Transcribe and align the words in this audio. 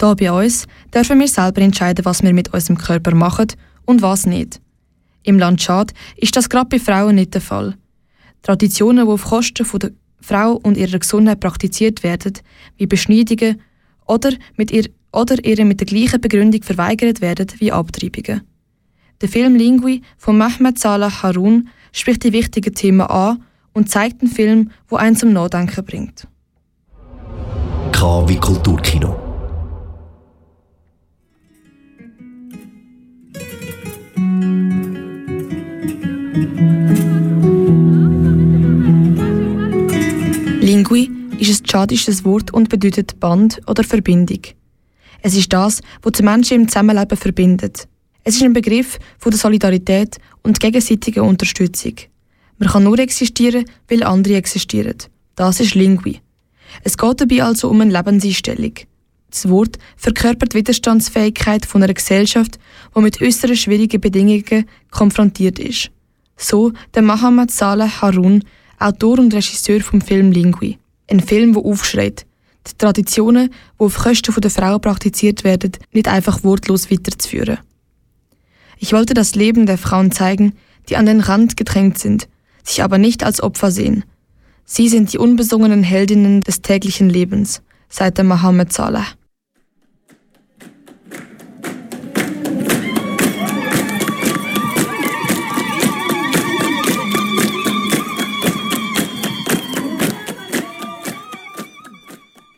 Hier 0.00 0.14
bei 0.16 0.32
uns 0.32 0.66
dürfen 0.92 1.20
wir 1.20 1.28
selber 1.28 1.60
entscheiden, 1.62 2.04
was 2.04 2.22
wir 2.22 2.32
mit 2.32 2.52
unserem 2.52 2.78
Körper 2.78 3.14
machen 3.14 3.48
und 3.84 4.02
was 4.02 4.26
nicht. 4.26 4.60
Im 5.22 5.38
Land 5.38 5.62
Schad 5.62 5.92
ist 6.16 6.36
das 6.36 6.48
gerade 6.48 6.68
bei 6.68 6.78
Frauen 6.78 7.14
nicht 7.14 7.34
der 7.34 7.40
Fall. 7.40 7.74
Traditionen, 8.42 9.06
die 9.06 9.12
auf 9.12 9.24
Kosten 9.24 9.66
der 9.78 9.90
Frau 10.20 10.52
und 10.52 10.76
ihrer 10.76 10.98
Gesundheit 10.98 11.40
praktiziert 11.40 12.02
werden, 12.02 12.34
wie 12.76 12.86
Beschneidungen 12.86 13.60
oder, 14.06 14.30
mit 14.56 14.70
ihr, 14.70 14.84
oder 15.12 15.42
ihr 15.44 15.64
mit 15.64 15.80
der 15.80 15.86
gleichen 15.86 16.20
Begründung 16.20 16.62
verweigert 16.62 17.20
werden 17.20 17.48
wie 17.58 17.72
Abtreibungen. 17.72 18.42
Der 19.20 19.28
Film 19.28 19.56
Lingui 19.56 20.02
von 20.18 20.36
Mehmet 20.36 20.78
Salah 20.78 21.22
Harun 21.22 21.68
spricht 21.92 22.24
die 22.24 22.32
wichtigen 22.32 22.74
Themen 22.74 23.02
an 23.02 23.42
und 23.72 23.90
zeigt 23.90 24.22
einen 24.22 24.30
Film, 24.30 24.70
wo 24.88 24.96
einen 24.96 25.16
zum 25.16 25.32
Nachdenken 25.32 25.84
bringt. 25.84 26.26
K 27.92 28.28
wie 28.28 28.36
Kulturkino. 28.36 29.23
Lingui 40.60 41.10
ist 41.38 41.62
ein 41.62 41.64
tschadisches 41.66 42.24
Wort 42.24 42.52
und 42.52 42.68
bedeutet 42.68 43.20
Band 43.20 43.60
oder 43.68 43.84
Verbindung. 43.84 44.40
Es 45.22 45.36
ist 45.36 45.52
das, 45.52 45.80
was 46.02 46.12
die 46.12 46.24
Menschen 46.24 46.62
im 46.62 46.68
Zusammenleben 46.68 47.16
verbindet. 47.16 47.86
Es 48.24 48.34
ist 48.34 48.42
ein 48.42 48.52
Begriff 48.52 48.98
von 49.18 49.30
der 49.30 49.38
Solidarität 49.38 50.16
und 50.42 50.58
gegenseitiger 50.58 51.22
Unterstützung. 51.22 51.94
Man 52.58 52.68
kann 52.68 52.82
nur 52.82 52.98
existieren, 52.98 53.66
weil 53.88 54.02
andere 54.02 54.34
existieren. 54.34 54.96
Das 55.36 55.60
ist 55.60 55.76
Lingui. 55.76 56.20
Es 56.82 56.98
geht 56.98 57.20
dabei 57.20 57.44
also 57.44 57.68
um 57.70 57.80
eine 57.80 57.92
Lebenseinstellung. 57.92 58.74
Das 59.30 59.48
Wort 59.48 59.78
verkörpert 59.96 60.52
die 60.52 60.58
Widerstandsfähigkeit 60.58 61.66
von 61.66 61.82
einer 61.82 61.94
Gesellschaft, 61.94 62.58
die 62.96 63.00
mit 63.00 63.22
äußeren 63.22 63.56
schwierigen 63.56 64.00
Bedingungen 64.00 64.68
konfrontiert 64.90 65.58
ist. 65.58 65.90
So 66.36 66.72
der 66.94 67.02
Mohammed 67.02 67.50
Saleh 67.50 67.88
Harun, 67.88 68.44
Autor 68.78 69.18
und 69.18 69.32
Regisseur 69.32 69.80
vom 69.80 70.00
Film 70.00 70.32
Lingui. 70.32 70.78
Ein 71.10 71.20
Film, 71.20 71.52
der 71.52 71.64
aufschreit, 71.64 72.26
die 72.66 72.76
Traditionen, 72.78 73.48
die 73.48 73.84
auf 73.84 73.96
Kosten 73.96 74.40
der 74.40 74.50
Frau 74.50 74.78
praktiziert 74.78 75.44
werden, 75.44 75.72
nicht 75.92 76.08
einfach 76.08 76.42
wortlos 76.44 76.90
weiterzuführen. 76.90 77.58
Ich 78.78 78.92
wollte 78.92 79.14
das 79.14 79.34
Leben 79.34 79.66
der 79.66 79.78
Frauen 79.78 80.10
zeigen, 80.10 80.54
die 80.88 80.96
an 80.96 81.06
den 81.06 81.20
Rand 81.20 81.56
gedrängt 81.56 81.98
sind, 81.98 82.28
sich 82.62 82.82
aber 82.82 82.98
nicht 82.98 83.22
als 83.24 83.42
Opfer 83.42 83.70
sehen. 83.70 84.04
Sie 84.64 84.88
sind 84.88 85.12
die 85.12 85.18
unbesungenen 85.18 85.82
Heldinnen 85.82 86.40
des 86.40 86.62
täglichen 86.62 87.10
Lebens, 87.10 87.62
sagte 87.88 88.24
Mohammed 88.24 88.72
Saleh. 88.72 89.04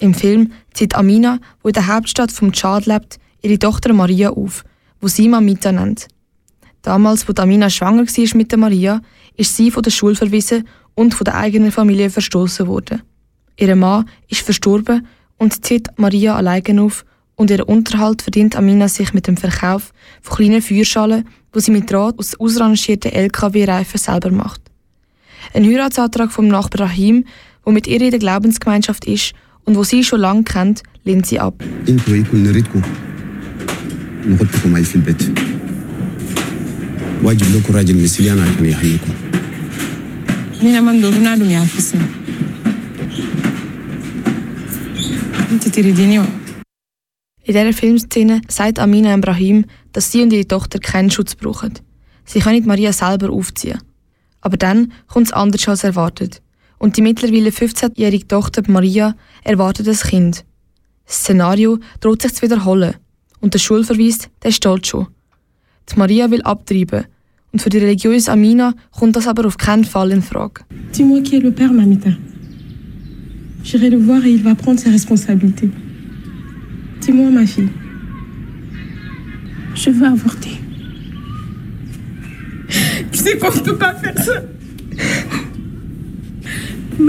Im 0.00 0.14
Film 0.14 0.52
zieht 0.72 0.94
Amina, 0.94 1.38
wo 1.62 1.68
in 1.68 1.74
der 1.74 1.86
Hauptstadt 1.86 2.32
vom 2.32 2.52
Tschad 2.52 2.86
lebt, 2.86 3.18
ihre 3.42 3.58
Tochter 3.58 3.92
Maria 3.92 4.30
auf, 4.30 4.64
wo 5.00 5.08
sie 5.08 5.28
Mamita 5.28 5.72
nennt. 5.72 6.08
Damals, 6.80 7.28
wo 7.28 7.34
Amina 7.36 7.68
schwanger 7.68 8.06
war 8.06 8.36
mit 8.36 8.50
der 8.50 8.58
Maria, 8.58 9.02
ist 9.36 9.54
sie 9.54 9.70
von 9.70 9.82
der 9.82 9.90
Schule 9.90 10.16
verwiesen 10.16 10.66
und 10.94 11.14
von 11.14 11.26
der 11.26 11.36
eigenen 11.36 11.70
Familie 11.70 12.08
verstoßen 12.08 12.66
worden. 12.66 13.02
Ihr 13.58 13.76
Mann 13.76 14.08
ist 14.28 14.40
verstorben 14.40 15.06
und 15.36 15.66
zieht 15.66 15.88
Maria 15.96 16.34
alleine 16.34 16.82
auf 16.82 17.04
und 17.36 17.50
ihren 17.50 17.66
Unterhalt 17.66 18.22
verdient 18.22 18.56
Amina 18.56 18.88
sich 18.88 19.12
mit 19.12 19.26
dem 19.26 19.36
Verkauf 19.36 19.92
von 20.22 20.36
kleinen 20.38 20.62
Feuerschalen, 20.62 21.28
wo 21.52 21.60
sie 21.60 21.72
mit 21.72 21.90
Draht 21.90 22.18
aus 22.18 22.40
ausrangierten 22.40 23.12
LKW-Reifen 23.12 23.98
selber 23.98 24.30
macht. 24.30 24.62
Ein 25.52 25.66
Heiratsantrag 25.66 26.32
vom 26.32 26.48
Nachbar 26.48 26.86
Rahim, 26.86 27.26
der 27.66 27.72
mit 27.72 27.86
ihr 27.86 28.00
in 28.00 28.10
der 28.10 28.18
Glaubensgemeinschaft 28.18 29.04
ist 29.04 29.34
und 29.64 29.76
wo 29.76 29.84
sie 29.84 30.04
schon 30.04 30.20
lange 30.20 30.44
kennt, 30.44 30.82
lehnt 31.04 31.26
sie 31.26 31.40
ab. 31.40 31.62
In 47.42 47.54
dieser 47.54 47.72
Filmszene 47.72 48.40
sagt 48.48 48.78
Amina 48.78 49.14
Ibrahim, 49.14 49.64
dass 49.92 50.12
sie 50.12 50.22
und 50.22 50.32
ihre 50.32 50.46
Tochter 50.46 50.78
keinen 50.78 51.10
Schutz 51.10 51.34
brauchen. 51.34 51.74
Sie 52.24 52.40
können 52.40 52.64
Maria 52.66 52.92
selber 52.92 53.30
aufziehen. 53.30 53.80
Aber 54.40 54.56
dann 54.56 54.92
kommt 55.08 55.26
es 55.26 55.32
anders 55.32 55.66
als 55.66 55.84
erwartet. 55.84 56.40
Und 56.80 56.96
die 56.96 57.02
mittlerweile 57.02 57.50
15-jährige 57.50 58.26
Tochter 58.26 58.62
Maria 58.66 59.14
erwartet 59.44 59.86
ein 59.86 59.94
Kind. 59.94 60.44
Das 61.06 61.16
Szenario 61.16 61.78
droht 62.00 62.22
sich 62.22 62.34
zu 62.34 62.42
wiederholen. 62.42 62.94
Und 63.40 63.52
der 63.52 63.58
Schulverweis, 63.58 64.30
der 64.42 64.50
steht 64.50 64.86
schon. 64.86 65.06
Die 65.90 65.98
Maria 65.98 66.30
will 66.30 66.40
abtreiben. 66.42 67.04
Und 67.52 67.60
für 67.60 67.68
die 67.68 67.78
religiöse 67.78 68.32
Amina 68.32 68.72
kommt 68.98 69.14
das 69.14 69.26
aber 69.26 69.46
auf 69.46 69.58
keinen 69.58 69.84
Fall 69.84 70.10
in 70.10 70.22
Frage. 70.22 70.64
Dis-moi 70.94 71.20
qui 71.20 71.36
est 71.36 71.42
le 71.42 71.50
père, 71.50 71.70
Mamita. 71.70 72.12
J'irai 73.62 73.90
le 73.90 73.98
voir 73.98 74.24
et 74.24 74.30
il 74.30 74.42
va 74.42 74.54
prendre 74.54 74.80
ses 74.80 74.90
responsabilités. 74.90 75.70
Dis-moi, 77.02 77.30
ma 77.30 77.46
fille. 77.46 77.68
Je 79.74 79.90
veux 79.90 80.06
avorter. 80.06 80.56
Tu 83.12 83.18
sais 83.18 83.36
qu'on 83.36 83.54
ne 83.54 83.60
peut 83.60 83.76
pas 83.76 83.94
faire 83.96 84.16
ça. 84.18 84.42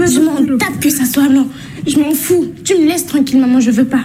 Je 0.00 0.20
m'en 0.20 0.58
tape 0.58 0.80
que 0.80 0.90
ça 0.90 1.04
soit 1.04 1.28
non. 1.28 1.48
Je 1.86 1.98
m'en 1.98 2.14
fous. 2.14 2.52
Tu 2.64 2.74
me 2.74 2.86
laisses 2.86 3.06
tranquille, 3.06 3.40
maman, 3.40 3.60
je 3.60 3.70
veux 3.70 3.84
pas. 3.84 4.04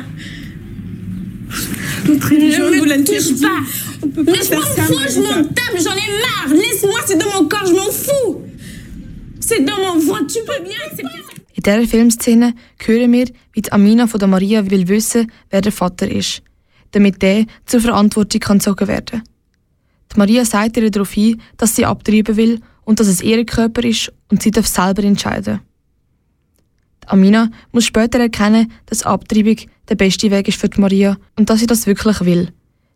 Notre 2.08 2.34
ne 2.34 2.38
me 2.38 3.04
touche 3.04 3.42
pas. 3.42 3.60
Mais 4.26 4.44
je 4.44 4.56
m'en 4.56 4.62
fous, 4.62 5.00
je 5.16 5.20
m'en 5.20 5.44
tape, 5.44 5.78
j'en 5.78 5.96
ai 5.96 6.10
marre. 6.24 6.54
Laisse-moi, 6.54 7.00
c'est 7.06 7.18
dans 7.18 7.32
mon 7.34 7.48
corps, 7.48 7.66
je 7.66 7.74
m'en 7.74 7.92
fous. 7.92 8.42
C'est 9.40 9.64
dans 9.64 9.78
mon 9.78 10.00
ventre, 10.00 10.28
tu 10.28 10.40
peux 10.46 10.64
bien. 10.64 10.78
In 11.58 11.64
dieser 11.64 11.88
Filmszene 11.88 12.54
hören 12.78 13.12
wir, 13.12 13.28
wie 13.52 13.62
die 13.62 13.72
Amina 13.72 14.06
von 14.06 14.20
der 14.20 14.28
Maria 14.28 14.70
will 14.70 14.88
wissen, 14.88 15.32
wer 15.50 15.62
der 15.62 15.72
Vater 15.72 16.10
ist, 16.10 16.44
damit 16.92 17.22
der 17.24 17.46
zur 17.66 17.82
Verantwortung 17.82 18.40
kann 18.40 18.60
gezogen 18.60 18.88
werden. 18.88 19.24
Die 20.14 20.20
Maria 20.20 20.46
sagt 20.46 20.78
ihr 20.78 20.92
darauf 20.92 21.18
ein, 21.18 21.42
dass 21.58 21.76
sie 21.76 21.86
abtreiben 21.86 22.38
will 22.38 22.62
und 22.86 23.00
dass 23.00 23.08
es 23.08 23.24
ihr 23.24 23.44
Körper 23.44 23.84
ist 23.84 24.14
und 24.30 24.44
sie 24.44 24.52
darf 24.52 24.68
selber 24.68 25.04
entscheiden. 25.04 25.62
Amina 27.08 27.50
muss 27.72 27.86
später 27.86 28.20
erkennen, 28.20 28.72
dass 28.86 29.04
Abtreibung 29.04 29.58
der 29.90 29.96
beste 29.96 30.30
Weg 30.30 30.48
ist 30.48 30.60
für 30.60 30.70
Maria 30.78 31.18
und 31.38 31.50
dass 31.50 31.62
sie 31.62 31.68
das 31.68 31.88
wirklich 31.88 32.22
will. 32.22 32.50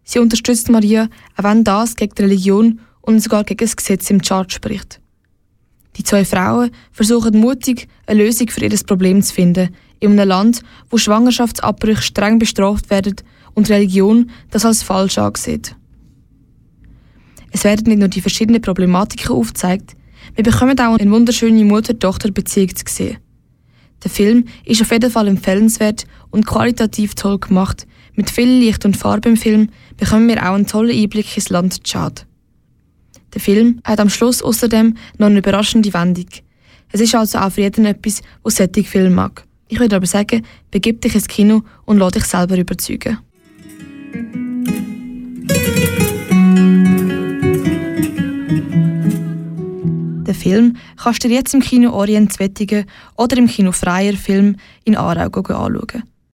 Sie 0.04 0.20
unterstützt 0.20 0.70
Maria, 0.70 1.08
auch 1.38 1.44
wenn 1.44 1.64
das 1.64 1.96
gegen 1.96 2.14
die 2.16 2.22
Religion 2.24 2.82
und 3.02 3.22
sogar 3.22 3.44
gegen 3.44 3.66
das 3.66 3.76
Gesetz 3.76 4.10
im 4.10 4.22
Chart 4.22 4.52
spricht. 4.52 5.00
Die 5.96 6.04
zwei 6.04 6.26
Frauen 6.26 6.72
versuchen 6.92 7.40
mutig, 7.40 7.88
eine 8.06 8.24
Lösung 8.24 8.50
für 8.50 8.62
ihr 8.62 8.78
Problem 8.86 9.22
zu 9.22 9.34
finden, 9.34 9.70
in 10.00 10.12
einem 10.12 10.28
Land, 10.28 10.62
wo 10.90 10.98
Schwangerschaftsabbrüche 10.98 12.02
streng 12.02 12.40
bestraft 12.40 12.90
werden 12.90 13.16
und 13.54 13.70
Religion 13.70 14.30
das 14.50 14.66
als 14.66 14.84
falsch 14.84 15.18
ansieht. 15.18 15.76
Es 17.52 17.64
werden 17.64 17.88
nicht 17.88 18.00
nur 18.00 18.08
die 18.08 18.22
verschiedenen 18.22 18.62
Problematiken 18.62 19.36
aufgezeigt, 19.36 19.96
wir 20.36 20.44
bekommen 20.44 20.80
auch 20.80 20.98
eine 20.98 21.12
wunderschöne 21.12 21.66
Mutter-Tochter-Beziehung 21.66 22.76
zu 22.76 22.86
sehen. 22.88 23.18
Der 24.04 24.12
Film 24.12 24.46
ist 24.66 24.82
auf 24.82 24.92
jeden 24.92 25.12
Fall 25.12 25.28
empfehlenswert 25.28 26.06
und 26.32 26.46
qualitativ 26.46 27.16
toll 27.16 27.40
gemacht. 27.40 27.86
Mit 28.16 28.30
viel 28.30 28.50
Licht 28.50 28.84
und 28.86 28.98
Farbe 28.98 29.30
im 29.30 29.38
Film 29.38 29.70
bekommen 29.98 30.28
wir 30.28 30.42
auch 30.42 30.56
einen 30.56 30.68
tollen 30.68 30.98
Einblick 30.98 31.36
ins 31.36 31.50
Land 31.50 31.84
Tschad. 31.84 32.26
Der 33.34 33.42
Film 33.42 33.80
hat 33.84 34.00
am 34.00 34.10
Schluss 34.10 34.42
außerdem 34.42 34.96
noch 35.18 35.28
eine 35.28 35.40
überraschende 35.40 35.94
Wendung. 35.94 36.28
Es 36.92 37.00
ist 37.00 37.16
also 37.16 37.38
auch 37.38 37.52
für 37.52 37.62
jeden 37.62 37.86
etwas, 37.86 38.22
was 38.44 38.58
solche 38.58 38.84
Film 38.84 39.16
mag. 39.16 39.46
Ich 39.70 39.80
würde 39.80 39.96
aber 39.96 40.06
sagen, 40.06 40.46
begib 40.70 41.02
dich 41.02 41.16
ins 41.16 41.28
Kino 41.28 41.64
und 41.86 41.98
lass 41.98 42.12
dich 42.12 42.26
selber 42.26 42.58
überzeugen. 42.58 43.20
Film 50.42 50.78
kannst 50.98 51.24
du 51.24 51.28
dir 51.28 51.36
jetzt 51.36 51.54
im 51.54 51.62
Kino 51.62 51.92
Orient 51.92 52.40
Wettigen 52.40 52.86
oder 53.16 53.38
im 53.38 53.48
Kino 53.48 53.72
Freier 53.72 54.14
Film 54.14 54.56
in 54.84 54.96
Aarau 54.96 55.30
anschauen. 55.30 56.04